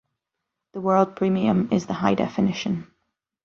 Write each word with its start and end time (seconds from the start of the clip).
The 0.73 0.81
World 0.81 1.15
Premium 1.15 1.69
is 1.71 1.85
the 1.85 1.93
high 1.93 2.15
definition. 2.15 2.87